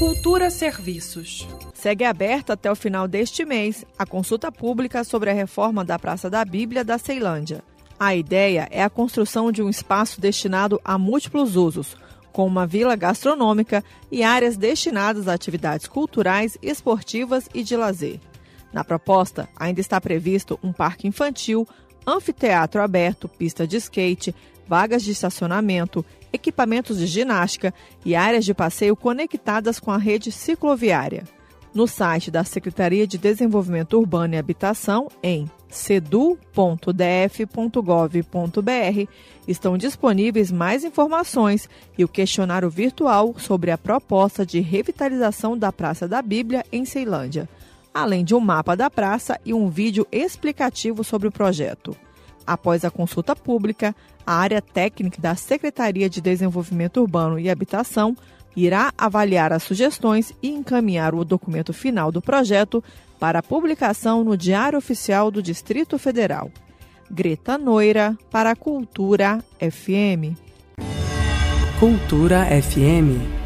Cultura 0.00 0.48
Serviços. 0.48 1.46
Segue 1.74 2.04
aberta 2.06 2.54
até 2.54 2.72
o 2.72 2.74
final 2.74 3.06
deste 3.06 3.44
mês 3.44 3.84
a 3.98 4.06
consulta 4.06 4.50
pública 4.50 5.04
sobre 5.04 5.28
a 5.28 5.34
reforma 5.34 5.84
da 5.84 5.98
Praça 5.98 6.30
da 6.30 6.42
Bíblia 6.42 6.82
da 6.82 6.96
Ceilândia. 6.96 7.62
A 7.98 8.16
ideia 8.16 8.66
é 8.70 8.82
a 8.82 8.88
construção 8.88 9.52
de 9.52 9.62
um 9.62 9.68
espaço 9.68 10.18
destinado 10.18 10.80
a 10.82 10.96
múltiplos 10.96 11.54
usos, 11.54 11.98
com 12.32 12.46
uma 12.46 12.66
vila 12.66 12.96
gastronômica 12.96 13.84
e 14.10 14.22
áreas 14.22 14.56
destinadas 14.56 15.28
a 15.28 15.34
atividades 15.34 15.86
culturais, 15.86 16.56
esportivas 16.62 17.46
e 17.52 17.62
de 17.62 17.76
lazer. 17.76 18.18
Na 18.72 18.82
proposta, 18.82 19.50
ainda 19.54 19.82
está 19.82 20.00
previsto 20.00 20.58
um 20.62 20.72
parque 20.72 21.06
infantil, 21.08 21.68
anfiteatro 22.06 22.80
aberto, 22.80 23.28
pista 23.28 23.66
de 23.66 23.76
skate, 23.76 24.34
vagas 24.66 25.02
de 25.02 25.10
estacionamento, 25.10 26.02
equipamentos 26.32 26.98
de 26.98 27.06
ginástica 27.06 27.72
e 28.04 28.14
áreas 28.14 28.44
de 28.44 28.54
passeio 28.54 28.96
conectadas 28.96 29.78
com 29.78 29.90
a 29.90 29.98
rede 29.98 30.30
cicloviária. 30.32 31.24
No 31.72 31.86
site 31.86 32.30
da 32.32 32.42
Secretaria 32.42 33.06
de 33.06 33.16
Desenvolvimento 33.16 33.94
Urbano 33.98 34.34
e 34.34 34.38
Habitação, 34.38 35.08
em 35.22 35.48
sedu.df.gov.br, 35.68 36.40
estão 39.46 39.78
disponíveis 39.78 40.50
mais 40.50 40.82
informações 40.82 41.68
e 41.96 42.02
o 42.02 42.08
questionário 42.08 42.68
virtual 42.68 43.32
sobre 43.38 43.70
a 43.70 43.78
proposta 43.78 44.44
de 44.44 44.58
revitalização 44.60 45.56
da 45.56 45.70
Praça 45.72 46.08
da 46.08 46.20
Bíblia 46.20 46.64
em 46.72 46.84
Ceilândia, 46.84 47.48
além 47.94 48.24
de 48.24 48.34
um 48.34 48.40
mapa 48.40 48.74
da 48.76 48.90
praça 48.90 49.38
e 49.44 49.54
um 49.54 49.68
vídeo 49.68 50.04
explicativo 50.10 51.04
sobre 51.04 51.28
o 51.28 51.32
projeto. 51.32 51.96
Após 52.46 52.84
a 52.84 52.90
consulta 52.90 53.36
pública, 53.36 53.94
a 54.26 54.34
área 54.34 54.60
técnica 54.62 55.20
da 55.20 55.34
Secretaria 55.34 56.08
de 56.08 56.20
Desenvolvimento 56.20 57.00
Urbano 57.00 57.38
e 57.38 57.50
Habitação 57.50 58.16
irá 58.56 58.92
avaliar 58.98 59.52
as 59.52 59.62
sugestões 59.62 60.32
e 60.42 60.48
encaminhar 60.48 61.14
o 61.14 61.24
documento 61.24 61.72
final 61.72 62.10
do 62.10 62.20
projeto 62.20 62.82
para 63.18 63.42
publicação 63.42 64.24
no 64.24 64.36
Diário 64.36 64.78
Oficial 64.78 65.30
do 65.30 65.42
Distrito 65.42 65.98
Federal. 65.98 66.50
Greta 67.10 67.58
Noira, 67.58 68.16
para 68.30 68.50
a 68.52 68.56
Cultura 68.56 69.42
FM. 69.58 70.36
Cultura 71.78 72.46
FM. 72.62 73.39